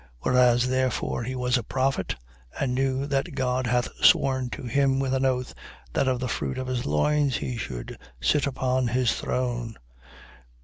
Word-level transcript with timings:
2:30. 0.01 0.07
Whereas 0.21 0.67
therefore 0.67 1.21
he 1.25 1.35
was 1.35 1.59
a 1.59 1.63
prophet 1.63 2.15
and 2.59 2.73
knew 2.73 3.05
that 3.05 3.35
God 3.35 3.67
hath 3.67 3.87
sworn 4.03 4.49
to 4.49 4.63
him 4.63 4.99
with 4.99 5.13
an 5.13 5.25
oath, 5.27 5.53
that 5.93 6.07
of 6.07 6.19
the 6.19 6.27
fruit 6.27 6.57
of 6.57 6.65
his 6.65 6.87
loins 6.87 7.39
one 7.39 7.57
should 7.59 7.99
sit 8.19 8.47
upon 8.47 8.87
his 8.87 9.13
throne. 9.13 9.77